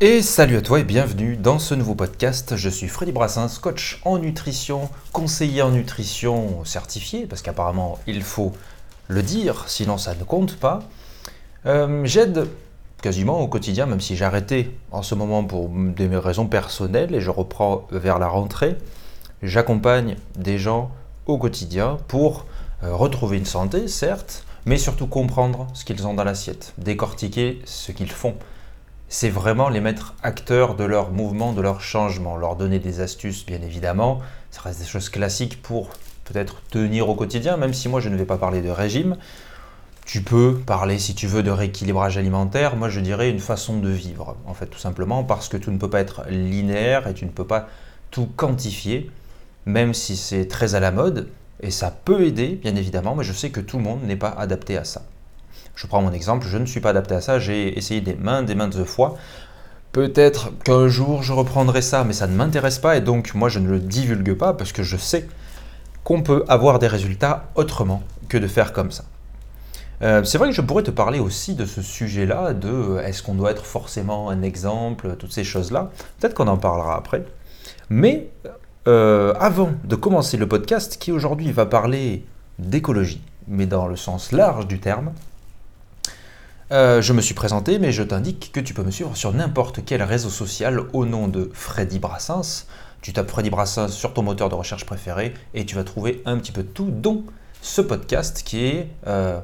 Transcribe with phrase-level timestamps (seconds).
[0.00, 2.54] Et salut à toi et bienvenue dans ce nouveau podcast.
[2.54, 8.52] Je suis Freddy Brassens, coach en nutrition, conseiller en nutrition certifié, parce qu'apparemment il faut
[9.08, 10.84] le dire, sinon ça ne compte pas.
[11.66, 12.46] Euh, j'aide
[13.02, 17.20] quasiment au quotidien, même si j'ai arrêté en ce moment pour des raisons personnelles et
[17.20, 18.76] je reprends vers la rentrée.
[19.42, 20.92] J'accompagne des gens
[21.26, 22.46] au quotidien pour
[22.84, 27.90] euh, retrouver une santé, certes, mais surtout comprendre ce qu'ils ont dans l'assiette, décortiquer ce
[27.90, 28.36] qu'ils font
[29.08, 33.46] c'est vraiment les mettre acteurs de leur mouvement, de leur changement, leur donner des astuces
[33.46, 35.90] bien évidemment, ça reste des choses classiques pour
[36.24, 39.16] peut-être tenir au quotidien, même si moi je ne vais pas parler de régime.
[40.04, 43.88] Tu peux parler si tu veux de rééquilibrage alimentaire, moi je dirais une façon de
[43.88, 47.24] vivre, en fait tout simplement parce que tout ne peut pas être linéaire et tu
[47.26, 47.68] ne peux pas
[48.10, 49.10] tout quantifier,
[49.66, 51.28] même si c'est très à la mode,
[51.60, 54.30] et ça peut aider bien évidemment, mais je sais que tout le monde n'est pas
[54.30, 55.02] adapté à ça.
[55.74, 58.42] Je prends mon exemple, je ne suis pas adapté à ça, j'ai essayé des mains,
[58.42, 59.16] des maintes fois.
[59.92, 63.58] Peut-être qu'un jour je reprendrai ça, mais ça ne m'intéresse pas et donc moi je
[63.58, 65.28] ne le divulgue pas parce que je sais
[66.04, 69.04] qu'on peut avoir des résultats autrement que de faire comme ça.
[70.02, 73.22] Euh, c'est vrai que je pourrais te parler aussi de ce sujet-là, de euh, est-ce
[73.22, 75.90] qu'on doit être forcément un exemple, toutes ces choses-là.
[76.18, 77.24] Peut-être qu'on en parlera après.
[77.90, 78.28] Mais
[78.86, 82.24] euh, avant de commencer le podcast, qui aujourd'hui va parler
[82.58, 85.12] d'écologie, mais dans le sens large du terme,
[86.70, 89.80] euh, je me suis présenté, mais je t'indique que tu peux me suivre sur n'importe
[89.86, 92.66] quel réseau social au nom de Freddy Brassens.
[93.00, 96.36] Tu tapes Freddy Brassens sur ton moteur de recherche préféré et tu vas trouver un
[96.36, 97.24] petit peu tout, dont
[97.62, 99.40] ce podcast qui est euh,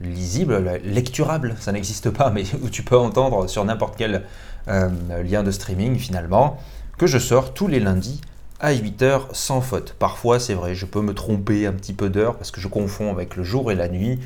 [0.00, 4.24] lisible, lecturable, ça n'existe pas, mais où tu peux entendre sur n'importe quel
[4.68, 4.88] euh,
[5.24, 6.58] lien de streaming finalement,
[6.96, 8.20] que je sors tous les lundis
[8.60, 9.94] à 8h sans faute.
[9.98, 13.10] Parfois, c'est vrai, je peux me tromper un petit peu d'heure parce que je confonds
[13.10, 14.18] avec le jour et la nuit.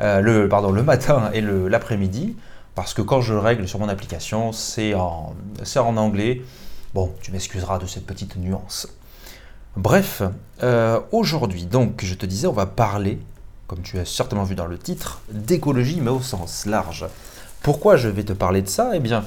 [0.00, 2.36] Euh, le, pardon, le matin et l'après-midi,
[2.74, 5.34] parce que quand je règle sur mon application, c'est en,
[5.76, 6.42] anglais.
[6.94, 8.88] Bon, tu m'excuseras de cette petite nuance.
[9.76, 10.22] Bref,
[10.62, 13.18] euh, aujourd'hui, donc, je te disais, on va parler,
[13.66, 17.06] comme tu as certainement vu dans le titre, d'écologie, mais au sens large.
[17.62, 18.92] Pourquoi je vais te parler de ça?
[18.94, 19.24] Eh bien,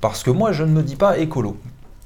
[0.00, 1.56] parce que moi, je ne me dis pas écolo.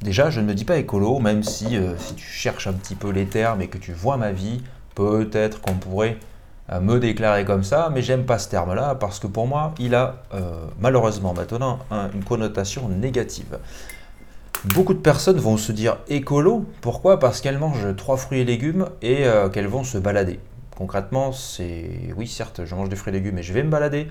[0.03, 2.95] Déjà, je ne me dis pas écolo, même si, euh, si tu cherches un petit
[2.95, 4.63] peu les termes et que tu vois ma vie,
[4.95, 6.19] peut-être qu'on pourrait
[6.81, 10.23] me déclarer comme ça, mais j'aime pas ce terme-là parce que pour moi, il a
[10.33, 11.79] euh, malheureusement maintenant
[12.15, 13.59] une connotation négative.
[14.65, 17.19] Beaucoup de personnes vont se dire écolo, pourquoi?
[17.19, 20.41] Parce qu'elles mangent trois fruits et légumes et euh, qu'elles vont se balader.
[20.75, 24.09] Concrètement, c'est oui, certes, je mange des fruits et légumes et je vais me balader,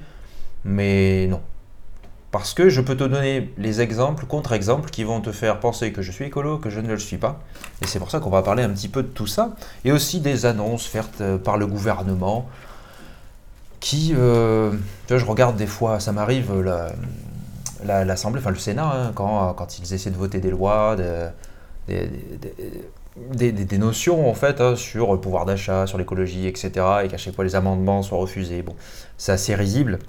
[0.63, 1.41] mais non,
[2.33, 6.01] parce que je peux te donner les exemples, contre-exemples, qui vont te faire penser que
[6.01, 7.39] je suis écolo, que je ne le suis pas.
[7.83, 9.51] Et c'est pour ça qu'on va parler un petit peu de tout ça.
[9.85, 12.49] Et aussi des annonces faites euh, par le gouvernement,
[13.79, 14.71] qui, euh,
[15.09, 16.51] je regarde des fois, ça m'arrive,
[17.85, 20.95] l'Assemblée, enfin le Sénat, hein, quand, quand, ils essaient de voter des lois,
[21.87, 26.71] des, des, notions en fait hein, sur le pouvoir d'achat, sur l'écologie, etc.
[27.03, 28.63] Et qu'à chaque fois les amendements soient refusés.
[28.63, 28.73] Bon,
[29.19, 29.99] c'est assez risible.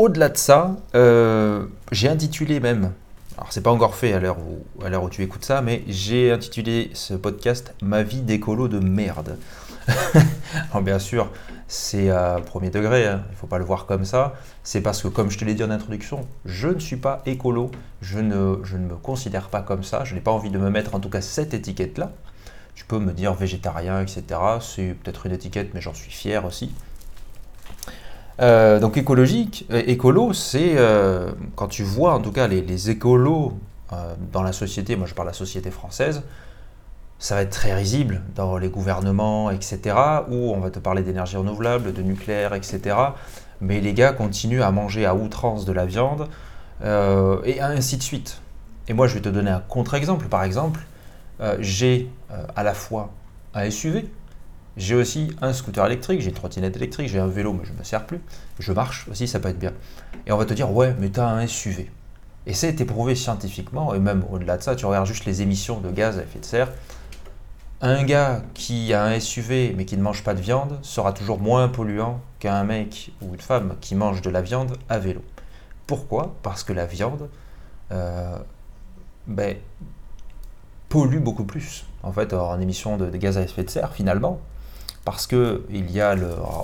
[0.00, 2.94] Au-delà de ça, euh, j'ai intitulé même,
[3.36, 7.12] alors c'est pas encore fait à l'heure où, tu écoutes ça, mais j'ai intitulé ce
[7.12, 9.36] podcast Ma vie d'écolo de merde.
[10.70, 11.30] alors bien sûr,
[11.68, 14.32] c'est à premier degré, hein, il ne faut pas le voir comme ça.
[14.64, 17.70] C'est parce que, comme je te l'ai dit en introduction, je ne suis pas écolo,
[18.00, 20.70] je ne, je ne me considère pas comme ça, je n'ai pas envie de me
[20.70, 22.10] mettre en tout cas cette étiquette-là.
[22.74, 24.22] Tu peux me dire végétarien, etc.
[24.62, 26.72] C'est peut-être une étiquette, mais j'en suis fier aussi.
[28.40, 33.58] Euh, donc écologique, euh, écolo, c'est euh, quand tu vois en tout cas les, écolos
[34.32, 36.22] dans la société, moi je parle de la société française,
[37.18, 39.96] ça va être très risible dans les gouvernements, etc.,
[40.30, 42.96] où on va te parler d'énergie renouvelable, de nucléaire, etc.
[43.60, 46.28] Mais les gars continuent à manger à outrance de la viande,
[46.84, 48.40] et ainsi de suite.
[48.86, 50.28] Et moi je vais te donner un contre-exemple.
[50.28, 50.78] Par exemple,
[51.58, 52.08] j'ai
[52.54, 53.10] à la fois
[53.54, 54.08] un SUV,
[54.80, 57.78] j'ai aussi un scooter électrique, j'ai une trottinette électrique, j'ai un vélo, mais je ne
[57.78, 58.20] me sers plus.
[58.58, 59.72] Je marche aussi, ça peut être bien.
[60.26, 61.90] Et on va te dire, ouais, mais tu as un SUV.
[62.46, 65.42] Et ça a été prouvé scientifiquement, et même au-delà de ça, tu regardes juste les
[65.42, 66.68] émissions de gaz à effet de serre.
[67.82, 71.40] Un gars qui a un SUV mais qui ne mange pas de viande sera toujours
[71.40, 75.22] moins polluant qu'un mec ou une femme qui mange de la viande à vélo.
[75.86, 76.34] Pourquoi?
[76.42, 77.30] Parce que la viande
[77.90, 78.36] euh,
[79.26, 79.56] ben,
[80.90, 84.40] pollue beaucoup plus en fait en émissions de, de, gaz à effet de serre finalement
[85.10, 86.14] parce qu'il y a,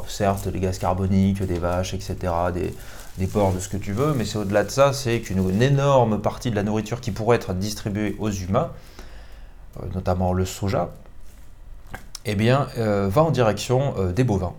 [0.07, 2.73] certes, les gaz carboniques, des vaches, etc., des,
[3.19, 6.21] des porcs, de ce que tu veux, mais c'est au-delà de ça, c'est qu'une énorme
[6.21, 8.71] partie de la nourriture qui pourrait être distribuée aux humains,
[9.83, 10.91] euh, notamment le soja,
[12.25, 14.55] eh bien, euh, va en direction euh, des bovins.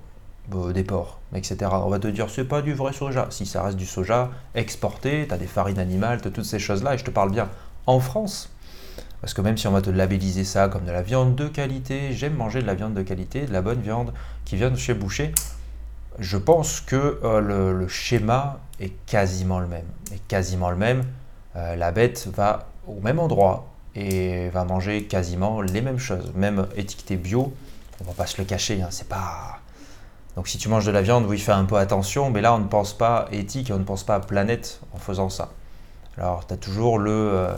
[0.74, 1.72] des porcs, etc.
[1.72, 3.28] On va te dire c'est pas du vrai soja.
[3.30, 6.96] Si ça reste du soja exporté, tu as des farines animales, tu toutes ces choses-là,
[6.96, 7.48] et je te parle bien
[7.86, 8.50] en France.
[9.22, 12.14] Parce que même si on va te labelliser ça comme de la viande de qualité,
[12.14, 14.14] j'aime manger de la viande de qualité, de la bonne viande
[14.46, 15.34] qui vient de chez Boucher,
[16.20, 19.88] je pense que euh, le, schéma est quasiment le même.
[20.28, 21.04] Quasiment le même.
[21.56, 26.32] Euh, la bête va au même endroit et va manger quasiment les mêmes choses.
[26.36, 27.54] Même étiqueté bio,
[28.02, 29.60] on va pas se le cacher, hein, c'est pas
[30.38, 32.60] donc si tu manges de la viande, oui, fais un peu attention, mais là, on
[32.60, 35.50] ne pense pas éthique et on ne pense pas planète en faisant ça.
[36.18, 37.12] Alors, tu as toujours le...
[37.12, 37.54] Euh,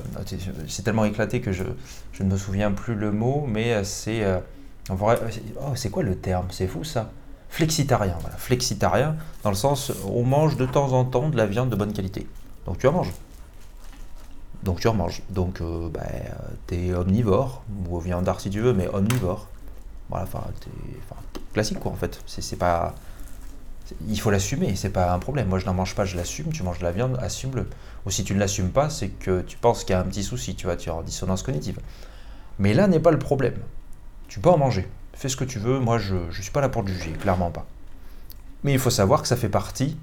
[0.68, 1.64] c'est tellement éclaté que je,
[2.20, 4.24] ne me souviens plus le mot, mais euh, c'est...
[4.24, 4.40] Euh,
[4.90, 6.48] oh, c'est quoi le terme?
[6.50, 7.10] C'est fou ça
[7.50, 8.38] Flexitarien, voilà.
[8.38, 11.94] Flexitarien, dans le sens, on mange de temps en temps de la viande de bonne
[11.94, 12.28] qualité.
[12.68, 13.12] Donc tu en manges.
[14.62, 15.24] Donc tu en manges.
[15.32, 15.60] Donc
[15.92, 16.02] bah,
[16.68, 19.48] tu es omnivore, ou viandard si tu veux, mais omnivore.
[20.10, 20.44] Voilà, enfin,
[21.54, 22.22] classique quoi en fait.
[22.28, 22.94] C'est pas.
[24.08, 25.48] Il faut l'assumer, c'est pas un problème.
[25.48, 26.52] Moi je n'en mange pas, je l'assume.
[26.52, 27.68] Tu manges de la viande, assume-le.
[28.06, 30.24] Ou si tu ne l'assumes pas, c'est que tu penses qu'il y a un petit
[30.24, 31.80] souci, tu vois, tu es en dissonance cognitive.
[32.60, 33.56] Mais là n'est pas le problème.
[34.28, 34.88] Tu peux en manger.
[35.14, 35.80] Fais ce que tu veux.
[35.80, 37.66] Moi je ne suis pas là pour te juger, clairement pas.
[38.64, 39.98] Mais il faut savoir que ça fait partie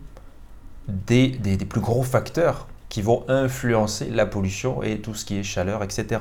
[0.88, 5.42] des, des, plus gros facteurs qui vont influencer la pollution et tout ce qui est
[5.42, 6.20] chaleur, etc.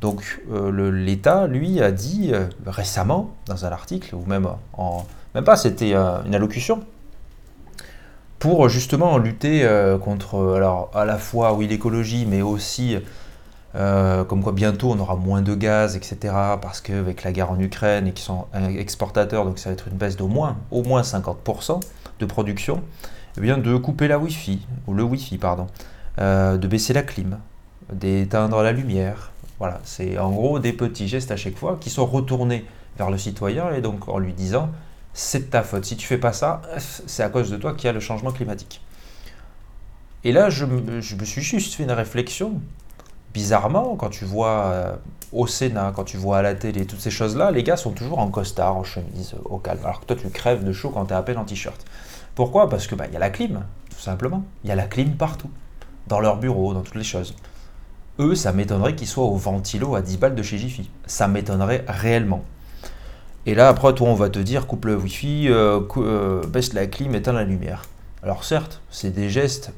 [0.00, 5.06] Donc euh, l'État, lui, a dit euh, récemment, dans un article, ou même en...
[5.34, 6.84] Même pas, c'était euh, une allocution,
[8.38, 9.68] pour justement lutter
[10.02, 12.96] contre, alors à la fois, oui, l'écologie, mais aussi,
[13.74, 18.06] comme quoi bientôt on aura moins de gaz, etc., parce qu'avec la guerre en Ukraine,
[18.06, 18.46] et qui sont
[18.76, 21.80] exportateurs, donc ça va être une baisse d'au moins, au moins 50%
[22.20, 22.82] de production,
[23.36, 25.66] eh de couper la Wi-Fi, ou le Wi-Fi, pardon,
[26.18, 27.38] de baisser la clim,
[27.92, 32.06] d'éteindre la lumière, voilà, c'est en gros des petits gestes à chaque fois qui sont
[32.06, 32.64] retournés
[32.96, 34.70] vers le citoyen et donc en lui disant
[35.18, 35.84] c'est de ta faute.
[35.84, 38.30] Si tu fais pas ça, c'est à cause de toi qu'il y a le changement
[38.30, 38.80] climatique.
[40.24, 42.60] Et là, je, me suis juste fait une réflexion.
[43.34, 44.96] Bizarrement, quand tu vois euh,
[45.32, 48.20] au Sénat, quand tu vois à la télé, toutes ces choses-là, les gars sont toujours
[48.20, 49.80] en costard, en chemise, au calme.
[49.84, 51.84] Alors que toi, tu crèves de chaud quand tu es à peine en t-shirt.
[52.34, 52.68] Pourquoi?
[52.68, 54.44] Parce que bah, y a la clim, tout simplement.
[54.64, 55.50] Il y a la clim partout.
[56.06, 57.34] Dans leur bureau, dans toutes les choses
[58.20, 60.90] eux, ça m'étonnerait qu'ils soient au ventilo à 10 balles de chez Jiffy.
[61.06, 62.44] Ça m'étonnerait réellement.
[63.48, 66.86] Et là, après, toi, on va te dire coupe le Wi-Fi, euh, euh, baisse la
[66.86, 67.86] clim, éteins la lumière.
[68.22, 69.72] Alors, certes, c'est des gestes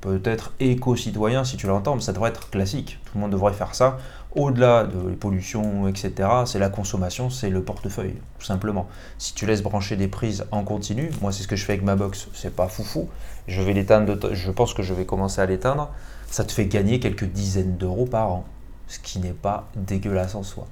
[0.00, 2.98] peut-être éco-citoyens si tu l'entends, mais ça devrait être classique.
[3.04, 3.98] Tout le monde devrait faire ça.
[4.34, 8.88] Au-delà de les pollutions, etc., c'est la consommation, c'est le portefeuille, tout simplement.
[9.18, 11.84] Si tu laisses brancher des prises en continu, moi c'est ce que je fais avec
[11.84, 13.08] ma box, c'est pas foufou.
[13.46, 15.90] Je vais l'éteindre, je pense que je vais commencer à l'éteindre
[16.26, 18.44] ça te fait gagner quelques dizaines d'euros par an,
[18.88, 20.66] ce qui n'est pas dégueulasse en soi.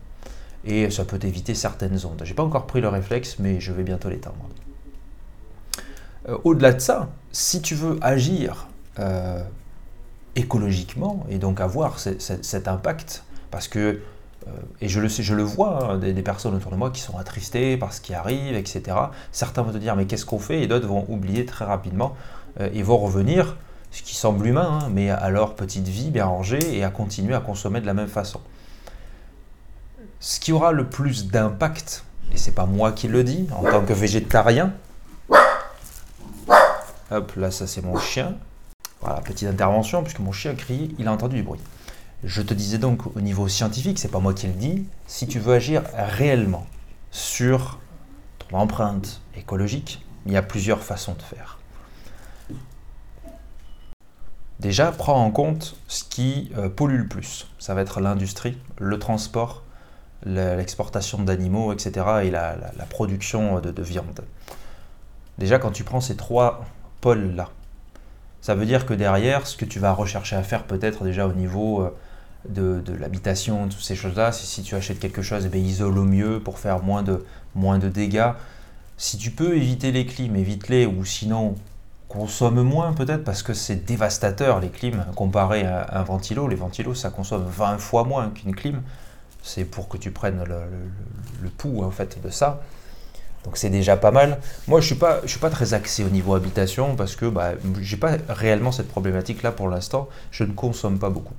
[0.65, 2.21] Et ça peut éviter certaines ondes.
[2.25, 4.37] J'ai pas encore pris le réflexe, mais je vais bientôt l'éteindre.
[6.29, 8.69] Euh, au-delà de ça, si tu veux agir
[8.99, 9.43] euh,
[10.37, 13.79] écologiquement et donc avoir cet impact, parce que,
[14.47, 17.01] euh, et je le sais, je le vois, hein, des, personnes autour de moi qui
[17.01, 18.97] sont attristées par ce qui arrive, etc.
[19.33, 22.15] Certains vont te dire mais qu'est-ce qu'on fait Et d'autres vont oublier très rapidement
[22.73, 23.57] et vont revenir
[23.93, 27.35] ce qui semble humain, hein, mais à leur petite vie bien rangée et à continuer
[27.35, 28.41] à consommer de la même façon.
[30.23, 33.85] Ce qui aura le plus d'impact, et c'est pas moi qui le dis, en tant
[33.87, 34.75] que végétarien,
[37.11, 38.35] hop là ça c'est mon chien,
[39.01, 41.61] voilà petite intervention puisque mon chien crie, il a entendu du bruit.
[42.23, 45.39] Je te disais donc au niveau scientifique, c'est pas moi qui le dis, si tu
[45.39, 46.67] veux agir réellement
[47.11, 47.79] sur
[48.39, 51.59] ton empreinte écologique, il y a plusieurs façons de faire.
[54.59, 57.47] Déjà, prends en compte ce qui euh, pollue le plus.
[57.59, 59.62] Ça va être l'industrie, le transport,
[60.25, 62.07] l'exportation d'animaux, etc.
[62.25, 62.57] et la,
[62.89, 64.21] production de, viande.
[65.39, 66.65] Déjà, quand tu prends ces trois
[67.00, 67.49] pôles-là,
[68.41, 71.33] ça veut dire que derrière, ce que tu vas rechercher à faire peut-être déjà au
[71.33, 71.91] niveau euh,
[72.49, 76.59] de, l'habitation, toutes ces choses-là, si, tu achètes quelque chose, eh isole au mieux pour
[76.59, 77.25] faire moins de,
[77.55, 78.33] moins de dégâts.
[78.97, 81.55] Si tu peux éviter les clims, évite-les, ou sinon
[82.09, 86.49] consomme moins peut-être parce que c'est dévastateur les clims comparé à un ventilo.
[86.49, 88.83] Les ventilos ça consomme 20 fois moins qu'une clim.
[89.42, 92.62] C'est pour que tu prennes le, pouls en fait de ça.
[93.44, 94.38] Donc c'est déjà pas mal.
[94.68, 97.52] Moi je suis pas, je suis pas très axé au niveau habitation parce que bah,
[97.80, 100.09] j'ai pas réellement cette problématique là pour l'instant.
[100.30, 101.35] Je ne consomme pas beaucoup.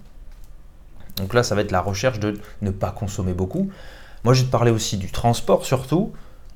[1.17, 3.69] Donc là ça va être la recherche de ne pas consommer beaucoup.
[4.23, 6.13] Moi je vais te parler aussi du transport surtout.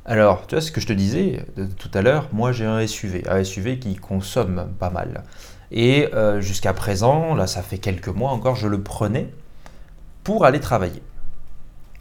[0.07, 1.43] Alors, tu vois ce que je te disais
[1.79, 5.23] tout à l'heure, moi j'ai un SUV, un SUV qui consomme pas mal.
[5.71, 9.31] Et euh, jusqu'à présent, là ça fait quelques mois encore, je le prenais
[10.23, 11.01] pour aller travailler.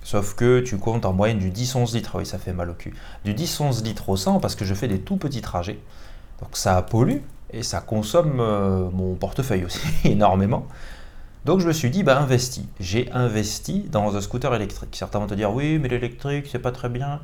[0.05, 2.95] Sauf que tu comptes en moyenne du 10-11 litres, oui ça fait mal au cul.
[3.25, 5.81] Du 10-11 litres au 100 parce que je fais des tout petits trajets.
[6.41, 7.19] Donc ça pollue
[7.51, 10.67] et ça consomme euh, mon portefeuille aussi énormément.
[11.45, 12.65] Donc je me suis dit, bah investis.
[12.81, 14.95] J'ai investi dans un scooter électrique.
[14.97, 17.21] Certains vont te dire, oui, mais l'électrique, c'est pas très bien.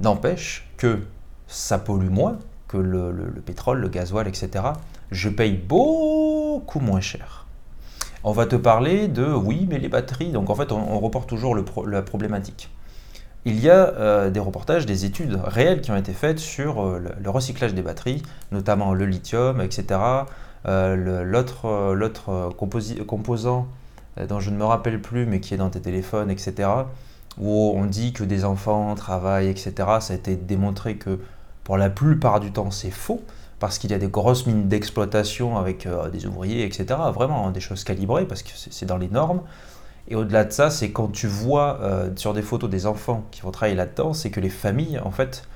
[0.00, 1.00] N'empêche que
[1.46, 3.12] ça pollue moins que le,
[3.44, 4.64] pétrole, le gasoil, etc.
[5.10, 7.45] Je paye beaucoup moins cher.
[8.24, 10.32] On va te parler de, oui, mais les batteries.
[10.32, 12.70] Donc en fait, on, reporte toujours la problématique.
[13.46, 17.00] Il y a euh, des reportages, des études réelles qui ont été faites sur euh,
[17.20, 20.00] le, recyclage des batteries, notamment le lithium, etc.
[20.66, 22.52] Euh, l'autre
[23.06, 23.68] composant
[24.28, 26.68] dont je ne me rappelle plus, mais qui est dans tes téléphones, etc.,
[27.38, 31.20] où on dit que des enfants travaillent, etc., ça a été démontré que
[31.62, 33.22] pour la plupart du temps c'est faux,
[33.58, 37.84] parce qu'il y a des grosses mines d'exploitation avec des ouvriers, etc., vraiment des choses
[37.84, 39.40] calibrées, parce que c'est dans les normes.
[40.08, 43.42] Et au-delà de ça, c'est quand tu vois euh, sur des photos des enfants qui
[43.42, 45.48] vont travailler là-dedans, c'est que les familles, en fait,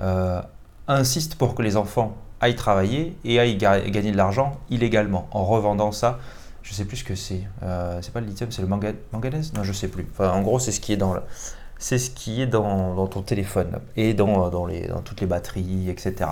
[0.00, 0.40] euh,
[0.86, 5.90] insistent pour que les enfants aillent travailler et aillent gagner de l'argent illégalement en revendant
[5.90, 6.18] ça.
[6.62, 7.42] Je sais plus ce que c'est.
[7.62, 9.52] Euh, c'est pas le lithium, c'est le manganèse?
[9.54, 10.06] Non, je sais plus.
[10.18, 11.14] En gros, c'est ce qui est dans
[11.78, 15.90] c'est ce qui est dans, ton téléphone et dans, dans, les, dans toutes les batteries,
[15.90, 16.30] etc.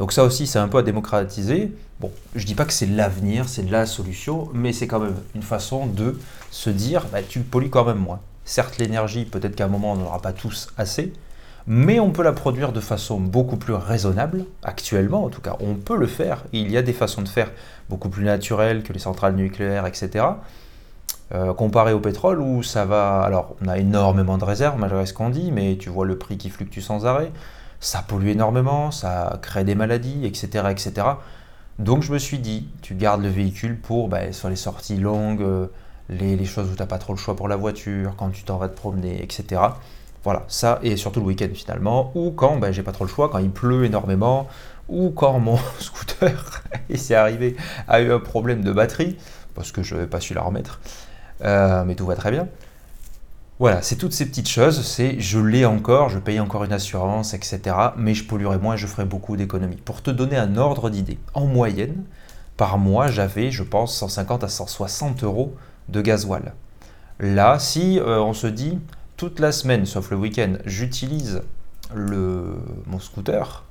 [0.00, 1.70] Donc ça aussi, c'est un peu à démocratiser.
[2.00, 5.42] Bon, je dis pas que c'est l'avenir, c'est la solution, mais c'est quand même une
[5.42, 6.18] façon de
[6.50, 8.20] se dire, bah, tu pollues quand même moins.
[8.46, 11.12] Certes, l'énergie, peut-être qu'à un moment, on n'en aura pas tous assez,
[11.66, 15.74] mais on peut la produire de façon beaucoup plus raisonnable, actuellement en tout cas, on
[15.74, 16.44] peut le faire.
[16.54, 17.52] Il y a des façons de faire
[17.90, 20.24] beaucoup plus naturelles que les centrales nucléaires, etc.
[21.34, 23.20] Euh, comparé au pétrole où ça va...
[23.20, 26.38] Alors, on a énormément de réserves, malgré ce qu'on dit, mais tu vois le prix
[26.38, 27.30] qui fluctue sans arrêt
[27.80, 30.64] ça pollue énormément, ça crée des maladies, etc.
[30.70, 31.06] etc.
[31.78, 35.40] Donc je me suis dit, tu gardes le véhicule pour bah, sur les sorties longues,
[35.40, 35.66] euh,
[36.10, 38.58] les, choses où tu n'as pas trop le choix pour la voiture, quand tu t'en
[38.58, 39.62] vas te promener, etc.
[40.22, 43.30] Voilà, ça, et surtout le week-end finalement, ou quand bah, j'ai pas trop le choix,
[43.30, 44.46] quand il pleut énormément,
[44.90, 47.56] ou quand mon scooter, et c'est arrivé,
[47.88, 49.16] a eu un problème de batterie,
[49.54, 50.80] parce que je n'avais pas su la remettre,
[51.42, 52.46] euh, mais tout va très bien.
[53.60, 57.34] Voilà, c'est toutes ces petites choses, c'est je l'ai encore, je paye encore une assurance,
[57.34, 57.60] etc.
[57.94, 59.76] Mais je polluerai moins je ferai beaucoup d'économies.
[59.76, 62.04] Pour te donner un ordre d'idée, en moyenne,
[62.56, 65.54] par mois, j'avais, je pense, 150 à 160 euros
[65.90, 66.54] de gasoil.
[67.18, 68.78] Là, si euh, on se dit,
[69.18, 71.42] toute la semaine, sauf le week-end, j'utilise
[71.94, 73.66] mon scooter,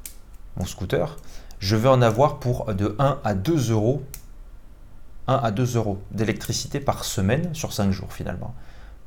[0.58, 1.18] mon scooter,
[1.58, 4.04] je vais en avoir pour de 1 à 2 euros
[5.26, 8.54] 1 à 2 euros d'électricité par semaine sur 5 jours finalement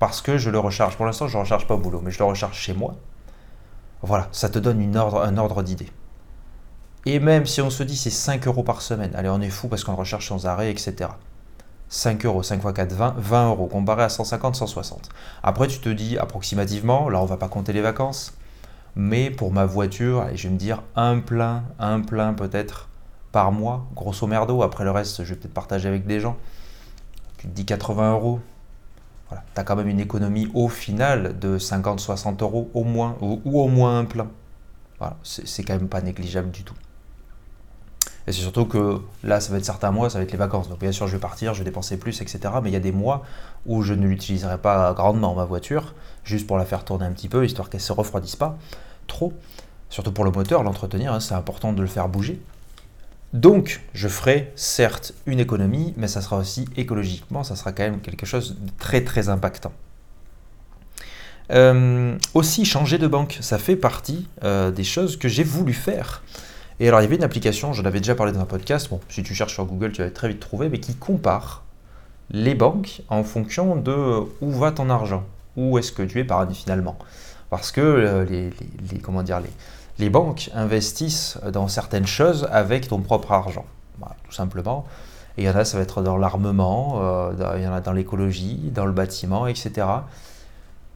[0.03, 0.97] parce que je le recharge.
[0.97, 2.97] Pour l'instant, je ne le recharge pas au boulot, mais je le recharge chez moi.
[4.03, 5.91] Voilà, ça te donne un ordre d'idée.
[7.07, 9.69] Et même si on se dit c'est 5 euros par semaine, allez, on est fou
[9.69, 11.11] parce qu'on recherche sans arrêt, etc.
[11.89, 15.09] 5 euros, 5 x 4, 20, 20 euros, comparé à 150, 160.
[15.45, 18.37] Après, tu te dis approximativement, là, on va pas compter les vacances,
[18.97, 22.89] mais pour ma voiture, allez, je vais me dire un plein, un plein peut-être
[23.31, 24.65] par mois, grosso merdo.
[24.65, 26.37] Après le reste, je vais peut-être partager avec des gens.
[27.39, 28.41] Tu te dis 80 euros,
[29.55, 33.69] tu as quand même une économie au final de 50-60 euros au moins, ou, au
[33.69, 34.29] moins un plein.
[34.99, 36.75] Voilà, c'est quand même pas négligeable du tout.
[38.27, 40.69] Et c'est surtout que là, ça va être certains mois, ça va être les vacances.
[40.69, 42.41] Donc bien sûr, je vais partir, je vais dépenser plus, etc.
[42.63, 43.23] Mais il y a des mois
[43.67, 47.29] où je ne l'utiliserai pas grandement, ma voiture, juste pour la faire tourner un petit
[47.29, 48.57] peu, histoire qu'elle ne se refroidisse pas
[49.09, 49.33] trop.
[49.91, 52.41] Surtout pour le moteur, l'entretenir, hein, c'est important de le faire bouger.
[53.33, 58.01] Donc, je ferai certes une économie, mais ça sera aussi écologiquement, ça sera quand même
[58.01, 59.73] quelque chose de très très impactant.
[61.51, 66.23] Euh, aussi, changer de banque, ça fait partie euh, des choses que j'ai voulu faire.
[66.79, 69.01] Et alors, il y avait une application, j'en avais déjà parlé dans un podcast, bon,
[69.09, 71.65] si tu cherches sur Google, tu vas très vite trouver, mais qui compare
[72.31, 75.25] les banques en fonction de où va ton argent,
[75.57, 76.99] où est-ce que tu es paradis finalement?
[77.51, 79.51] Parce que euh, les, comment dire, les,
[79.99, 83.67] les banques investissent dans certaines choses avec ton propre argent,
[84.25, 84.87] tout simplement.
[85.39, 87.81] Et il y en a, ça va être dans l'armement, euh, il y en a
[87.81, 89.87] dans l'écologie, dans le bâtiment, etc.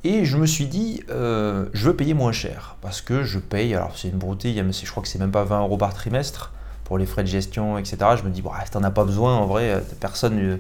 [0.05, 3.75] Et je me suis dit, euh, je veux payer moins cher, parce que je paye,
[3.75, 6.53] alors c'est une broutille, je crois que c'est même pas 20 euros par trimestre
[6.85, 7.97] pour les frais de gestion, etc.
[8.17, 10.57] Je me dis, bon, tu n'en as pas besoin, en vrai, personne, euh,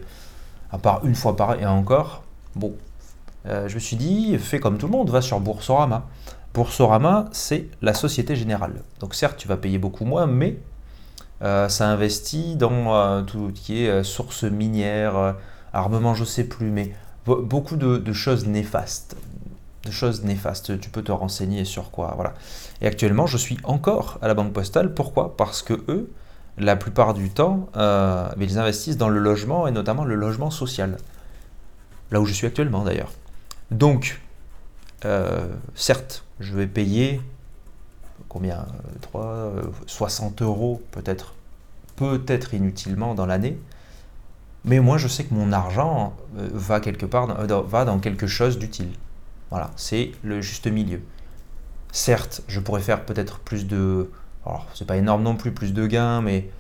[0.72, 2.22] à part une fois par et encore.
[2.54, 2.72] Bon,
[3.44, 6.04] je me suis dit, fais comme tout le monde, va sur Boursorama.
[6.56, 8.82] Boursorama, c'est la Société Générale.
[9.00, 10.58] Donc certes, tu vas payer beaucoup moins, mais
[11.42, 15.34] euh, ça investit dans euh, tout ce qui est euh, sources minières,
[15.74, 16.94] armement, je sais plus, mais
[17.26, 19.18] beaucoup de, choses néfastes.
[19.84, 20.80] De choses néfastes.
[20.80, 22.14] Tu peux te renseigner sur quoi.
[22.16, 22.32] Voilà.
[22.80, 24.94] Et actuellement, je suis encore à la Banque Postale.
[24.94, 25.36] Pourquoi?
[25.36, 26.10] Parce que eux,
[26.56, 30.96] la plupart du temps, ils investissent dans le logement et notamment le logement social.
[32.10, 33.12] Là où je suis actuellement d'ailleurs.
[33.70, 34.22] Donc,
[35.74, 37.20] certes, je vais payer
[38.28, 38.66] combien
[39.02, 39.52] 3,
[39.86, 41.34] 60 euros peut-être,
[41.96, 43.58] peut-être inutilement dans l'année.
[44.64, 48.90] Mais moi, je sais que mon argent euh, va quelque part, dans quelque chose d'utile.
[49.50, 51.00] Voilà, c'est le juste milieu.
[51.92, 54.10] Certes, je pourrais faire peut-être plus de,
[54.44, 56.50] alors c'est pas énorme non plus, plus de gains, mais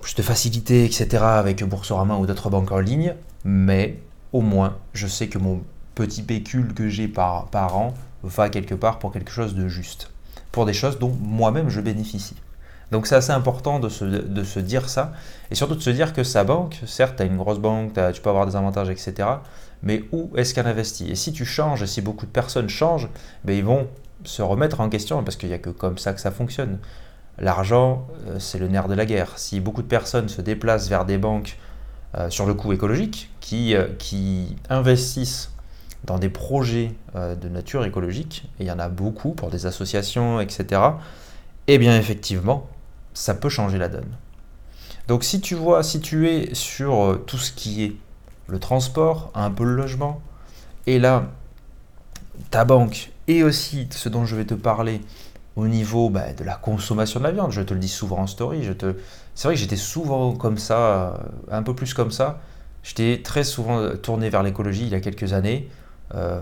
[0.00, 1.24] plus de facilité, etc.
[1.24, 3.98] avec Boursorama ou d'autres banques en ligne, mais
[4.32, 5.62] au moins, je sais que mon
[5.94, 7.94] petit pécule que j'ai par an
[8.24, 10.10] va quelque part pour quelque chose de juste,
[10.52, 12.36] pour des choses dont moi-même je bénéficie.
[12.90, 15.12] Donc c'est assez important de se, de se, dire ça,
[15.50, 18.20] et surtout de se dire que sa banque, certes, tu as une grosse banque, tu
[18.20, 19.28] peux avoir des avantages, etc.,
[19.82, 21.10] mais où est-ce qu'elle investit?
[21.10, 23.08] Et si tu changes, et si beaucoup de personnes changent,
[23.44, 23.86] ben ils vont
[24.24, 26.78] se remettre en question, parce qu'il n'y a que comme ça que ça fonctionne.
[27.38, 29.32] L'argent, euh, c'est le nerf de la guerre.
[29.36, 31.58] Si beaucoup de personnes se déplacent vers des banques
[32.16, 35.50] euh, sur le coût écologique, qui, euh, qui investissent
[36.04, 40.40] dans des projets de nature écologique, et il y en a beaucoup pour des associations,
[40.40, 40.80] etc.,
[41.66, 42.68] eh bien effectivement,
[43.14, 44.08] ça peut changer la donne.
[45.08, 47.96] Donc si tu vois, si tu es sur tout ce qui est
[48.48, 50.20] le transport, un peu le logement,
[50.86, 51.30] et là,
[52.50, 55.00] ta banque, et aussi ce dont je vais te parler,
[55.56, 57.52] au niveau bah, de la consommation de la viande.
[57.52, 58.64] Je te le dis souvent en story.
[58.64, 58.96] Je te...
[59.34, 61.16] C'est vrai que j'étais souvent comme ça, euh,
[61.50, 62.40] un peu plus comme ça.
[62.82, 65.68] J'étais très souvent tourné vers l'écologie il y a quelques années.
[66.14, 66.40] Euh,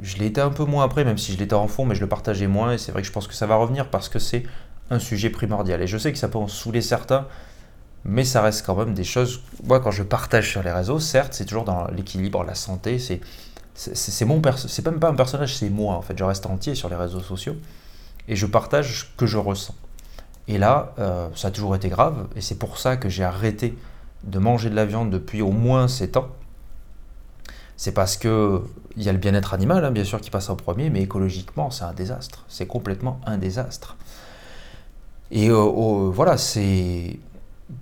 [0.00, 2.08] je l'ai un peu moins après, même si je l'étais en fond, mais je le
[2.08, 2.72] partageais moins.
[2.72, 4.44] Et c'est vrai que je pense que ça va revenir parce que c'est
[4.90, 5.82] un sujet primordial.
[5.82, 7.26] Et je sais que ça peut en saouler certains,
[8.04, 9.42] mais ça reste quand même des choses.
[9.64, 12.98] Moi, quand je partage sur les réseaux, certes, c'est toujours dans l'équilibre, la santé.
[12.98, 13.20] C'est
[13.74, 16.18] c'est mon c'est même pas un personnage, c'est moi en fait.
[16.18, 17.54] Je reste entier sur les réseaux sociaux
[18.26, 19.74] et je partage ce que je ressens.
[20.48, 23.76] Et là, euh, ça a toujours été grave, et c'est pour ça que j'ai arrêté
[24.24, 26.28] de manger de la viande depuis au moins 7 ans.
[27.78, 28.62] C'est parce que
[28.96, 31.70] il y a le bien-être animal, hein, bien sûr, qui passe en premier, mais écologiquement,
[31.70, 32.44] c'est un désastre.
[32.48, 33.96] C'est complètement un désastre.
[35.30, 37.20] Et euh, voilà, c'est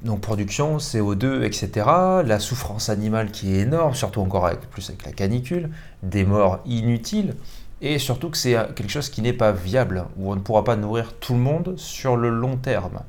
[0.02, 1.86] donc production, CO2, etc.
[2.24, 5.70] La souffrance animale qui est énorme, surtout encore plus avec la canicule,
[6.02, 7.34] des morts inutiles
[7.80, 10.76] et surtout que c'est quelque chose qui n'est pas viable, où on ne pourra pas
[10.76, 13.00] nourrir tout le monde sur le long terme.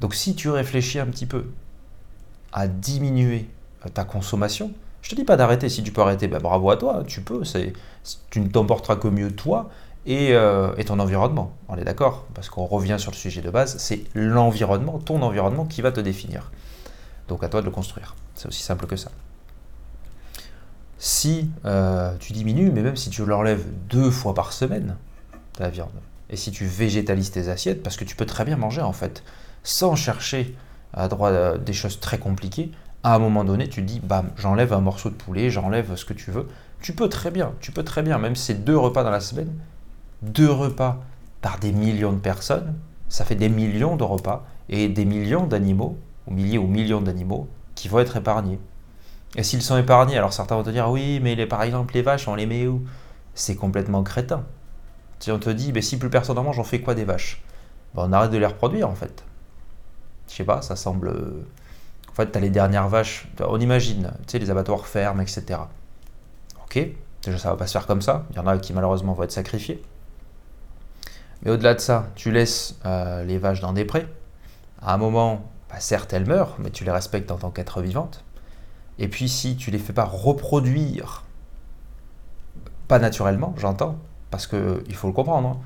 [0.00, 1.46] Donc si tu réfléchis un petit peu
[2.52, 3.48] à diminuer
[3.94, 4.72] ta consommation,
[5.06, 7.42] je te dis pas d'arrêter, si tu peux arrêter, ben bravo à toi, tu peux,
[8.30, 9.70] tu ne t'emporteras que mieux toi
[10.04, 12.26] et, euh, et ton environnement, on est d'accord?
[12.34, 16.00] Parce qu'on revient sur le sujet de base, c'est l'environnement, ton environnement qui va te
[16.00, 16.50] définir.
[17.28, 19.12] Donc à toi de le construire, c'est aussi simple que ça.
[20.98, 24.96] Si euh, tu diminues, mais même si tu l'enlèves deux fois par semaine,
[25.60, 25.90] la viande,
[26.30, 29.22] et si tu végétalises tes assiettes, parce que tu peux très bien manger en fait,
[29.62, 30.56] sans chercher
[30.92, 32.72] à droite euh, des choses très compliquées,
[33.06, 36.12] à un moment donné, tu dis, bam, j'enlève un morceau de poulet, j'enlève ce que
[36.12, 36.48] tu veux.
[36.80, 39.20] Tu peux très bien, tu peux très bien, même si c'est deux repas dans la
[39.20, 39.52] semaine,
[40.22, 40.98] deux repas
[41.40, 42.74] par des millions de personnes,
[43.08, 47.48] ça fait des millions de repas et des millions d'animaux, ou milliers ou millions d'animaux,
[47.76, 48.58] qui vont être épargnés.
[49.36, 52.26] Et s'ils sont épargnés, alors certains vont te dire oui, mais par exemple les vaches,
[52.26, 52.82] on les met où?
[53.36, 54.42] C'est complètement crétin.
[55.20, 57.40] Si on te dit, mais si plus personne en mange, on fait quoi des vaches?
[57.94, 59.22] Ben, On arrête de les reproduire en fait.
[60.28, 61.12] Je sais pas, ça semble.
[62.16, 65.60] En fait, tu as les dernières vaches, on imagine, tu sais, les abattoirs fermes, etc.
[66.64, 66.78] Ok,
[67.22, 68.24] déjà ça va pas se faire comme ça.
[68.30, 69.82] Il y en a qui malheureusement vont être sacrifiés.
[71.42, 74.06] Mais au-delà de ça, tu laisses euh, les vaches dans des prés.
[74.80, 78.24] À un moment, bah, certes, elles meurent, mais tu les respectes en tant qu'être vivantes.
[78.98, 81.24] Et puis si tu les fais pas reproduire,
[82.88, 83.98] pas naturellement, j'entends,
[84.30, 85.48] parce que il faut le comprendre.
[85.48, 85.58] Hein.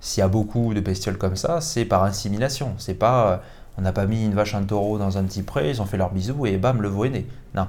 [0.00, 2.74] S'il y a beaucoup de bestioles comme ça, c'est par insémination.
[2.78, 3.36] C'est pas, euh,
[3.78, 5.96] on n'a pas mis une vache, un taureau dans un petit pré, ils ont fait
[5.96, 7.26] leur bisou et bam, le veau est né.
[7.54, 7.68] Non,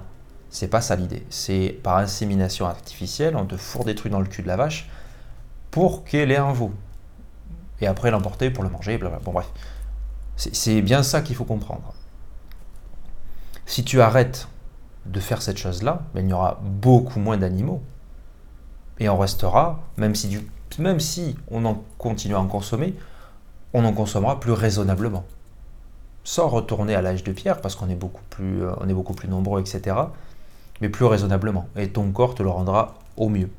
[0.50, 1.26] c'est pas ça l'idée.
[1.30, 4.90] C'est par insémination artificielle, on te fourre des trucs dans le cul de la vache
[5.72, 6.72] pour qu'elle ait un veau.
[7.82, 9.24] Et après l'emporter pour le manger, blablabla.
[9.24, 9.48] Bon bref.
[10.36, 11.94] C'est bien ça qu'il faut comprendre.
[13.66, 14.48] Si tu arrêtes
[15.06, 17.82] de faire cette chose-là, mais il y aura beaucoup moins d'animaux.
[19.00, 20.40] Et on restera, même si,
[20.80, 22.96] même si on en continue à en consommer,
[23.74, 25.26] on en consommera plus raisonnablement.
[26.28, 29.30] Sans retourner à l'âge de pierre, parce qu'on est, beaucoup plus, euh, est beaucoup plus
[29.30, 29.96] nombreux, etc.
[30.82, 31.68] Mais plus raisonnablement.
[31.78, 33.50] Et ton corps te le rendra au mieux.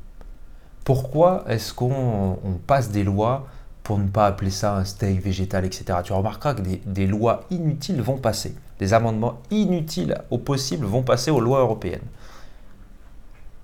[0.83, 3.47] Pourquoi est-ce qu'on passe des lois
[3.81, 5.99] pour ne pas appeler ça un steak végétal, etc.
[6.03, 11.29] Tu remarqueras que des lois inutiles vont passer des amendements inutiles au possible vont passer
[11.31, 12.05] aux lois européennes.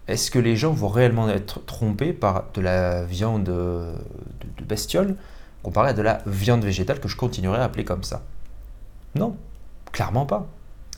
[0.07, 3.93] Est-ce que les gens vont réellement être trompés par de la viande de,
[4.63, 5.15] bestiole
[5.63, 8.21] comparé à de la viande végétale que je continuerai à appeler comme ça?
[9.15, 9.37] Non,
[9.91, 10.47] clairement pas.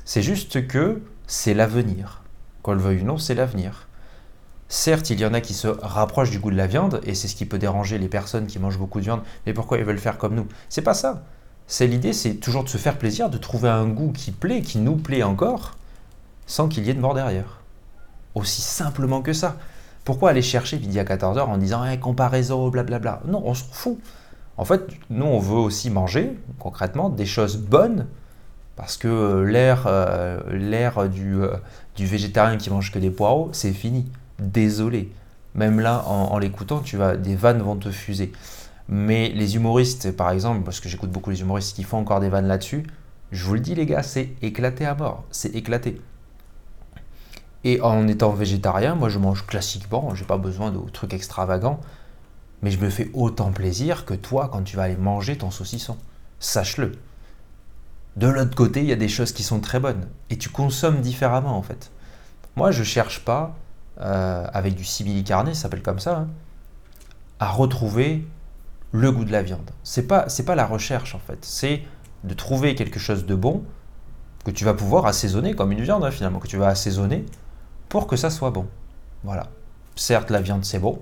[0.06, 2.24] C'est juste que c'est l'avenir.
[2.64, 3.88] Qu'on le veuille ou non, c'est l'avenir.
[4.70, 7.28] Certes, il y en a qui se rapprochent du goût de la viande, et c'est
[7.28, 10.00] ce qui peut déranger les personnes qui mangent beaucoup de viande, mais pourquoi ils veulent
[10.00, 10.48] faire comme nous?
[10.68, 11.24] C'est pas ça.
[11.68, 14.80] C'est l'idée, c'est toujours de se faire plaisir, de trouver un goût qui plaît, qui
[14.80, 15.76] nous plaît encore,
[16.48, 17.62] sans qu'il y ait de mort derrière.
[18.36, 19.58] Aussi simplement que ça.
[20.04, 23.22] Pourquoi aller chercher midi à 14h en disant hey, comparaison, blablabla?
[23.26, 24.00] Non, on s'en fout.
[24.58, 28.08] En fait, nous, on veut aussi manger, concrètement, des choses bonnes,
[28.76, 31.56] parce que euh, du, euh,
[31.96, 35.12] du végétarien qui mange que des poireaux, c'est fini désolé.
[35.56, 38.32] Même là, en, l'écoutant, tu vas, des vannes vont te fuser.
[38.88, 42.30] Mais les humoristes, par exemple, parce que j'écoute beaucoup les humoristes qui font encore des
[42.30, 42.86] vannes là-dessus,
[43.32, 46.02] je vous le dis les gars, c'est éclaté à mort, c'est éclaté.
[47.64, 51.82] Et en étant végétarien, moi je mange classiquement, j'ai pas besoin de trucs extravagants,
[52.62, 55.98] mais je me fais autant plaisir que toi quand tu vas aller manger ton saucisson.
[56.40, 56.94] Sache-le.
[58.16, 61.02] De l'autre côté, il y a des choses qui sont très bonnes et tu consommes
[61.02, 61.92] différemment en fait.
[62.56, 63.56] Moi, je cherche pas
[64.02, 66.28] euh, avec du simili-carné, ça s'appelle comme ça, hein,
[67.40, 68.28] à retrouver
[68.92, 69.70] le goût de la viande.
[69.84, 71.84] C'est pas c'est pas la recherche en fait, c'est
[72.24, 73.64] de trouver quelque chose de bon
[74.46, 77.26] que tu vas pouvoir assaisonner comme une viande hein, finalement, que tu vas assaisonner
[77.90, 78.68] pour que ça soit bon.
[79.24, 79.48] Voilà.
[79.96, 81.00] Certes, la viande c'est bon,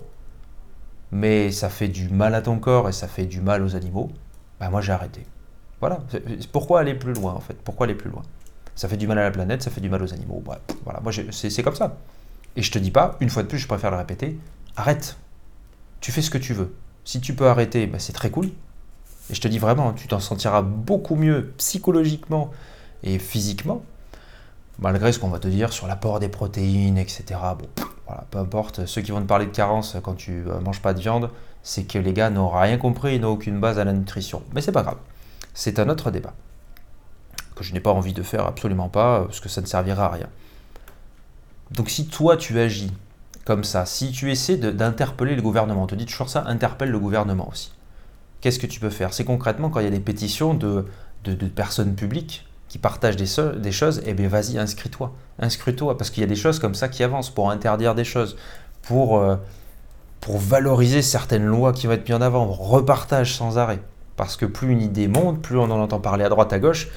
[1.11, 4.11] mais ça fait du mal à ton corps et ça fait du mal aux animaux.
[4.59, 5.25] Ben moi j'ai arrêté.
[5.79, 5.99] Voilà.
[6.51, 7.57] Pourquoi aller plus loin en fait?
[7.63, 8.23] Pourquoi aller plus loin?
[8.75, 10.43] Ça fait du mal à la planète, ça fait du mal aux animaux.
[10.83, 10.99] voilà.
[11.01, 11.97] Moi c'est comme ça.
[12.55, 14.37] Et je te dis pas, une fois de plus, je préfère le répéter,
[14.77, 15.17] arrête.
[15.99, 16.73] Tu fais ce que tu veux.
[17.03, 18.47] Si tu peux arrêter, bah, c'est très cool.
[19.29, 22.51] Et je te dis vraiment, tu t'en sentiras beaucoup mieux psychologiquement
[23.03, 23.83] et physiquement,
[24.79, 27.39] malgré ce qu'on va te dire sur l'apport des protéines, etc.
[27.57, 27.67] Bon,
[28.07, 28.85] voilà, peu importe.
[28.85, 31.29] Ceux qui vont te parler de carence quand tu euh, manges pas de viande,
[31.63, 34.43] c'est que les gars n'ont rien compris, ils n'ont aucune base à la nutrition.
[34.53, 34.97] Mais c'est pas grave.
[35.53, 36.33] C'est un autre débat
[37.55, 40.09] que je n'ai pas envie de faire, absolument pas, parce que ça ne servira à
[40.09, 40.27] rien.
[41.71, 42.91] Donc si toi tu agis
[43.45, 46.99] comme ça, si tu essaies d'interpeller le gouvernement, on te dit toujours ça, interpelle le
[46.99, 47.71] gouvernement aussi.
[48.41, 49.13] Qu'est-ce que tu peux faire?
[49.13, 50.85] C'est concrètement quand il y a des pétitions de,
[51.55, 55.13] personnes publiques qui partagent des, choses, eh bien vas-y, inscris-toi.
[55.39, 58.35] Inscris-toi, parce qu'il y a des choses comme ça qui avancent pour interdire des choses,
[58.81, 59.37] pour, euh,
[60.19, 63.79] pour valoriser certaines lois qui vont être mises en avant, repartage sans arrêt.
[64.17, 66.89] Parce que plus une idée monte, plus on en entend parler à droite, à gauche,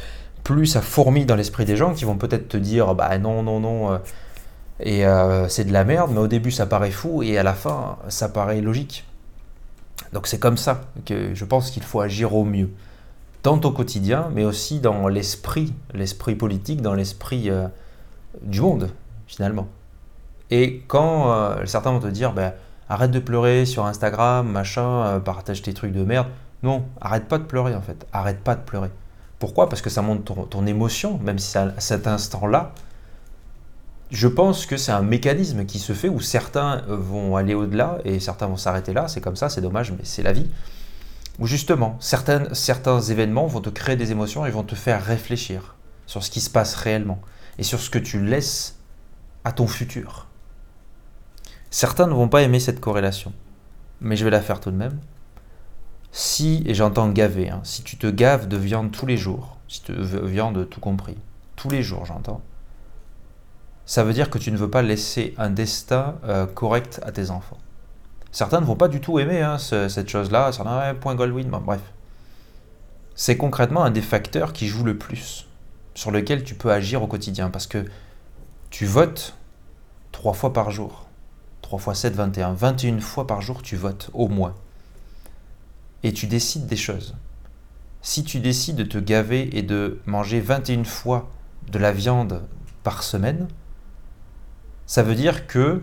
[0.43, 3.61] plus ça fourmille dans l'esprit des gens qui vont peut-être te dire, bah non, non,
[3.61, 3.93] non.
[3.93, 3.99] Euh,
[4.81, 7.55] et euh, c'est de la merde, mais au début ça paraît fou et à la
[7.55, 9.05] fin ça paraît logique.
[10.13, 12.71] Donc c'est comme ça que je pense qu'il faut agir au mieux.
[13.43, 17.69] Dans ton quotidien, mais aussi dans l'esprit, l'esprit politique, dans l'esprit euh,
[18.43, 18.91] du monde,
[19.27, 19.69] finalement.
[20.51, 22.53] Et quand euh, certains vont te dire, ben,
[22.89, 26.27] arrête de pleurer sur Instagram, machin, partage tes trucs de merde.
[26.63, 28.07] Non, arrête pas de pleurer en fait.
[28.13, 28.91] Arrête pas de pleurer.
[29.39, 29.69] Pourquoi?
[29.69, 32.73] Parce que ça montre ton, ton émotion, même si à cet instant-là,
[34.11, 38.21] je pense que c'est un mécanisme qui se fait où certains vont aller au-delà et
[38.21, 39.07] certains vont s'arrêter là.
[39.07, 40.49] C'est comme ça, c'est dommage, mais c'est la vie.
[41.39, 46.23] Où justement, certains, événements vont te créer des émotions et vont te faire réfléchir sur
[46.23, 47.21] ce qui se passe réellement
[47.59, 48.79] et sur ce que tu laisses
[49.45, 50.27] à ton futur.
[51.71, 53.33] Certains ne vont pas aimer cette corrélation,
[54.01, 54.99] mais je vais la faire tout de même.
[56.11, 59.83] Si, et j'entends gaver, hein, si tu te gaves de viande tous les jours, si
[59.83, 61.19] tu viande tout compris,
[61.55, 62.41] tous les jours j'entends,
[63.85, 67.31] ça veut dire que tu ne veux pas laisser un destin euh, correct à tes
[67.31, 67.59] enfants.
[68.31, 71.81] Certains ne vont pas du tout aimer hein, cette chose-là, certains, point Goldwyn, bref.
[73.15, 75.49] C'est concrètement un des facteurs qui joue le plus,
[75.95, 77.85] sur lequel tu peux agir au quotidien, parce que
[78.71, 79.35] tu votes
[80.13, 81.09] trois fois par jour.
[81.69, 82.55] 3 fois 7, 21.
[82.55, 84.55] 21 fois par jour, tu votes, au moins.
[86.03, 87.15] Et tu décides des choses.
[88.01, 91.29] Si tu décides de te gaver et de manger 21 fois
[91.71, 92.43] de la viande
[92.85, 93.49] par semaine,
[94.87, 95.83] ça veut dire que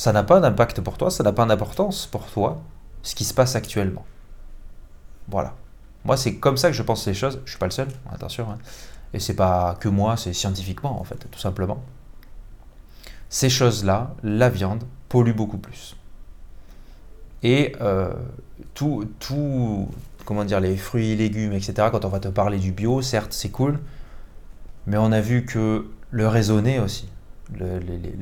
[0.00, 2.62] ça n'a pas d'impact pour toi, ça n'a pas d'importance pour toi,
[3.02, 4.06] ce qui se passe actuellement.
[5.28, 5.54] Voilà.
[6.06, 7.42] Moi, c'est comme ça que je pense les choses.
[7.44, 8.50] Je suis pas le seul, attention.
[8.50, 8.56] Hein.
[9.12, 11.84] Et c'est pas que moi, c'est scientifiquement, en fait, tout simplement.
[13.28, 15.94] Ces choses-là, la viande, pollue beaucoup plus.
[17.42, 18.14] Et euh,
[18.72, 19.86] tout, tout,
[20.24, 23.50] comment dire, les fruits, légumes, etc., quand on va te parler du bio, certes, c'est
[23.50, 23.78] cool,
[24.86, 27.06] mais on a vu que le raisonné aussi,
[27.54, 28.14] les,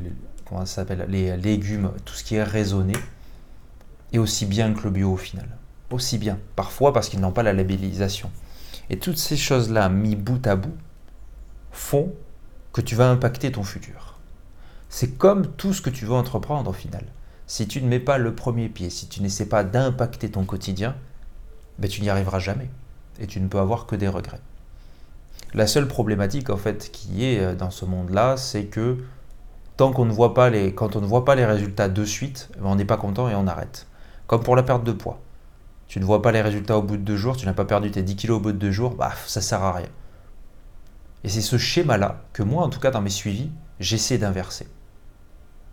[0.50, 2.94] ça s'appelle, les légumes, tout ce qui est raisonné,
[4.12, 5.48] et aussi bien que le bio au final.
[5.90, 6.38] Aussi bien.
[6.56, 8.30] Parfois parce qu'ils n'ont pas la labellisation.
[8.90, 10.76] Et toutes ces choses-là, mis bout à bout,
[11.72, 12.12] font
[12.72, 14.18] que tu vas impacter ton futur.
[14.88, 17.04] C'est comme tout ce que tu veux entreprendre au final.
[17.46, 20.96] Si tu ne mets pas le premier pied, si tu n'essaies pas d'impacter ton quotidien,
[21.78, 22.70] ben tu n'y arriveras jamais.
[23.20, 24.40] Et tu ne peux avoir que des regrets.
[25.54, 28.98] La seule problématique en fait qui est euh, dans ce monde-là, c'est que
[29.78, 32.50] tant qu'on ne voit pas les, quand on ne voit pas les résultats de suite,
[32.56, 33.86] eh ben, on n'est pas content et on arrête.
[34.26, 35.20] Comme pour la perte de poids.
[35.86, 37.90] Tu ne vois pas les résultats au bout de deux jours, tu n'as pas perdu
[37.90, 39.88] tes 10 kilos au bout de deux jours, bah, ça sert à rien.
[41.22, 44.66] Et c'est ce schéma-là que moi, en tout cas dans mes suivis, j'essaie d'inverser.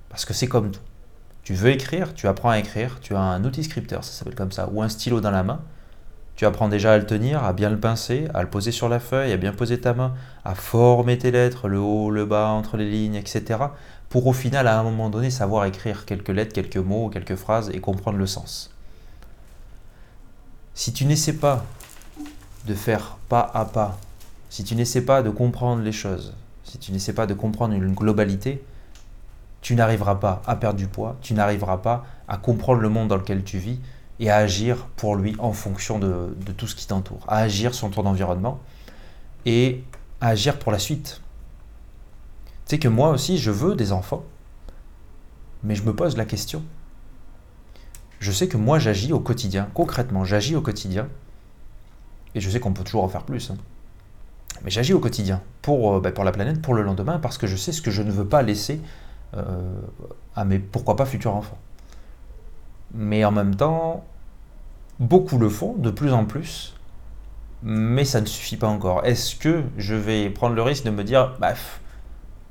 [0.10, 0.80] Parce que c'est comme tout.
[1.42, 4.52] Tu veux écrire, tu apprends à écrire, tu as un outil scripteur, ça s'appelle comme
[4.52, 5.62] ça, ou un stylo dans la main.
[6.36, 9.00] Tu apprends déjà à le tenir, à bien le pincer, à le poser sur la
[9.00, 10.14] feuille, à bien poser ta main,
[10.44, 13.60] à former tes lettres, le haut, le bas, entre les lignes, etc.
[14.16, 17.70] Pour au final, à un moment donné, savoir écrire quelques lettres, quelques mots, quelques phrases
[17.74, 18.72] et comprendre le sens.
[20.74, 21.66] Si tu n'essaies pas
[22.66, 24.00] de faire pas à pas,
[24.50, 27.94] si tu n'essaies pas de comprendre les choses, si tu n'essaies pas de comprendre une
[27.94, 28.64] globalité,
[29.60, 33.18] tu n'arriveras pas à perdre du poids, tu n'arriveras pas à comprendre le monde dans
[33.18, 33.82] lequel tu vis
[34.22, 37.92] et à agir pour lui en fonction de, tout ce qui t'entoure, à agir sur
[37.92, 38.62] ton environnement
[39.46, 39.84] et
[40.22, 41.20] à agir pour la suite.
[42.66, 44.24] Sais que moi aussi, je veux des enfants,
[45.64, 46.64] mais je me pose la question.
[48.20, 51.08] Je sais que moi, j'agis au quotidien, concrètement, j'agis au quotidien,
[52.34, 53.52] et je sais qu'on peut toujours en faire plus.
[53.52, 53.58] Hein.
[54.64, 57.46] Mais j'agis au quotidien pour, euh, bah, pour la planète, pour le lendemain, parce que
[57.46, 58.82] je sais ce que je ne veux pas laisser
[59.36, 59.80] euh,
[60.36, 61.58] à mes pourquoi pas futurs enfants.
[62.94, 64.06] Mais en même temps,
[65.00, 66.74] beaucoup le font, de plus en plus,
[67.62, 69.06] mais ça ne suffit pas encore.
[69.06, 71.54] Est-ce que je vais prendre le risque de me dire, bah,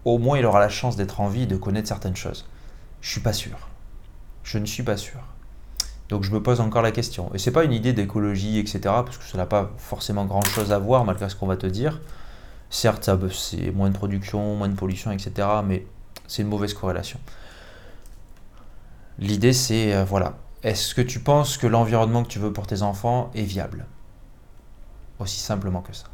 [0.05, 2.47] au moins il aura la chance d'être en vie et de connaître certaines choses
[3.01, 3.57] Je suis pas sûr.
[4.43, 5.21] Je ne suis pas sûr.
[6.09, 7.31] Donc je me pose encore la question.
[7.35, 10.73] Et c'est pas une idée d'écologie, etc., parce que ça n'a pas forcément grand chose
[10.73, 12.01] à voir malgré ce qu'on va te dire.
[12.71, 15.87] Certes, c'est moins de production, moins de pollution, etc., mais
[16.27, 17.19] c'est une mauvaise corrélation.
[19.19, 22.83] L'idée, c'est, euh, voilà, est-ce que tu penses que l'environnement que tu veux pour tes
[22.83, 23.87] enfants est viable?
[25.21, 26.07] Aussi simplement que ça.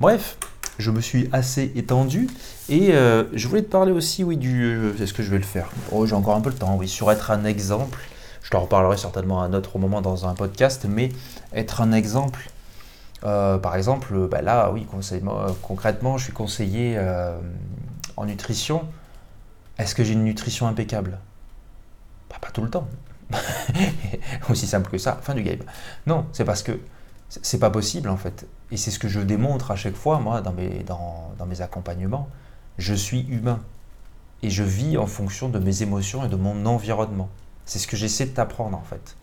[0.00, 0.38] Bref,
[0.78, 2.28] je me suis assez étendu
[2.68, 4.64] et euh, je voulais te parler aussi, oui, du.
[4.64, 5.68] Euh, est-ce que je vais le faire?
[5.92, 7.98] Oh, j'ai encore un peu le temps, oui, sur être un exemple.
[8.42, 11.08] Je t'en reparlerai certainement à un autre moment dans un podcast, mais
[11.52, 12.48] être un exemple.
[13.22, 14.86] par exemple, bah là, oui,
[15.62, 16.96] concrètement, je suis conseiller
[18.16, 18.86] en nutrition
[19.78, 21.18] est-ce que j'ai une nutrition impeccable?
[22.30, 22.88] Bah, Pas tout le temps.
[24.50, 25.58] Aussi simple que ça, fin du game.
[26.06, 26.78] Non, c'est parce que
[27.28, 28.46] c'est pas possible en fait.
[28.70, 32.28] Et c'est ce que je démontre à chaque fois, moi, dans mes, accompagnements.
[32.78, 33.60] Je suis humain.
[34.42, 37.28] Et je vis en fonction de mes émotions et de mon environnement.
[37.64, 39.16] C'est ce que j'essaie de t'apprendre en fait.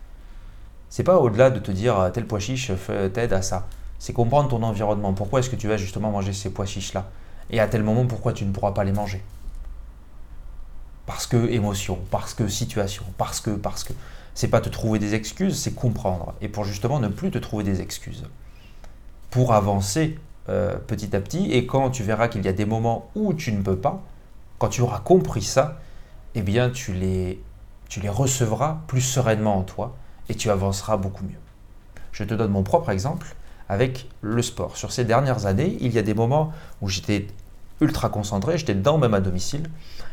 [0.90, 3.66] C'est pas au-delà de te dire ah, tel pois t'aide à ça.
[3.98, 5.12] C'est comprendre ton environnement.
[5.12, 7.06] Pourquoi est-ce que tu vas justement manger ces pois chiches là
[7.50, 9.22] Et à tel moment, pourquoi tu ne pourras pas les manger?
[11.06, 13.92] Parce que émotion, parce que situation, parce que, parce que.
[14.34, 16.34] C'est pas te trouver des excuses, c'est comprendre.
[16.40, 18.24] Et pour justement ne plus te trouver des excuses.
[19.30, 20.18] Pour avancer
[20.48, 23.52] euh, petit à petit, et quand tu verras qu'il y a des moments où tu
[23.52, 24.02] ne peux pas,
[24.58, 25.80] quand tu auras compris ça,
[26.34, 27.40] eh bien tu les,
[27.88, 29.96] tu les recevras plus sereinement en toi
[30.28, 31.38] et tu avanceras beaucoup mieux.
[32.12, 33.34] Je te donne mon propre exemple
[33.68, 34.76] avec le sport.
[34.76, 37.26] Sur ces dernières années, il y a des moments où j'étais
[37.80, 39.70] ultra concentré, j'étais dedans même à domicile.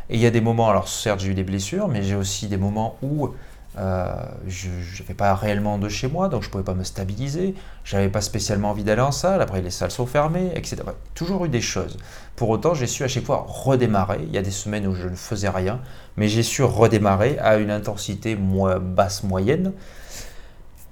[0.09, 2.47] Et il y a des moments, alors certes j'ai eu des blessures, mais j'ai aussi
[2.47, 3.29] des moments où
[3.77, 4.13] euh,
[4.47, 4.69] je
[5.01, 7.55] n'avais pas réellement de chez moi, donc je ne pouvais pas me stabiliser,
[7.85, 10.77] j'avais pas spécialement envie d'aller en salle, après les salles sont fermées, etc.
[11.15, 11.97] Toujours eu des choses.
[12.35, 14.19] Pour autant, j'ai su à chaque fois redémarrer.
[14.23, 15.79] Il y a des semaines où je ne faisais rien,
[16.17, 19.71] mais j'ai su redémarrer à une intensité basse moyenne,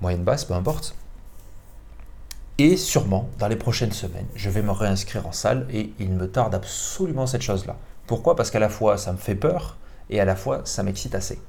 [0.02, 0.96] moyenne basse, peu importe.
[2.60, 6.30] Et sûrement, dans les prochaines semaines, je vais me réinscrire en salle et il me
[6.30, 7.78] tarde absolument cette chose-là.
[8.06, 8.36] Pourquoi?
[8.36, 9.78] Parce qu'à la fois, ça me fait peur
[10.10, 11.40] et à la fois, ça m'excite assez.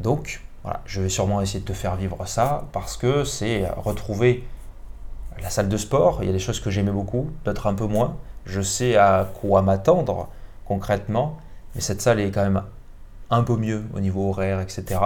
[0.00, 4.44] Donc, voilà, je vais sûrement essayer de te faire vivre ça parce que c'est retrouver
[5.40, 6.22] la salle de sport.
[6.22, 8.16] Il y a des choses que j'aimais beaucoup, d'autres un peu moins.
[8.46, 10.28] Je sais à quoi m'attendre
[10.64, 11.38] concrètement,
[11.74, 12.62] mais cette salle est quand même
[13.30, 15.00] un peu mieux au niveau horaire, etc.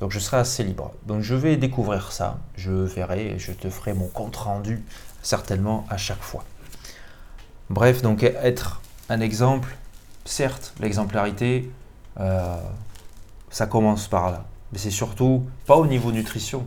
[0.00, 0.92] Donc je serai assez libre.
[1.06, 4.82] Donc je vais découvrir ça, je verrai je te ferai mon compte rendu
[5.22, 6.44] certainement à chaque fois.
[7.68, 9.76] Bref, donc être un exemple,
[10.24, 11.70] certes, l'exemplarité,
[12.18, 12.56] euh,
[13.50, 14.46] ça commence par là.
[14.72, 16.66] Mais c'est surtout, pas au niveau nutrition,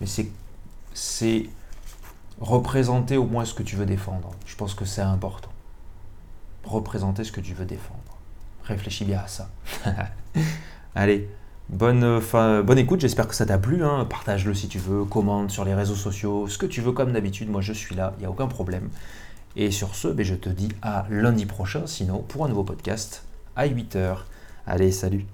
[0.00, 0.06] mais
[0.92, 1.48] c'est
[2.40, 4.32] représenter au moins ce que tu veux défendre.
[4.44, 5.50] Je pense que c'est important.
[6.64, 8.00] Représenter ce que tu veux défendre.
[8.64, 9.48] Réfléchis bien à ça.
[10.94, 11.30] Allez,
[11.68, 13.84] Bonne, euh, bonne écoute, j'espère que ça t'a plu.
[13.84, 14.06] Hein.
[14.08, 17.50] Partage-le si tu veux, commente sur les réseaux sociaux, ce que tu veux comme d'habitude.
[17.50, 18.88] Moi, je suis là, il n'y a aucun problème.
[19.56, 23.24] Et sur ce, ben, je te dis à lundi prochain, sinon, pour un nouveau podcast
[23.56, 24.18] à 8h.
[24.66, 25.26] Allez, salut